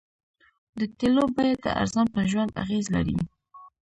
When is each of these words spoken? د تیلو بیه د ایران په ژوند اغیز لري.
د 0.77 0.79
تیلو 0.97 1.23
بیه 1.35 1.55
د 1.63 1.65
ایران 1.81 2.07
په 2.15 2.21
ژوند 2.29 2.51
اغیز 2.63 2.85
لري. 2.95 3.17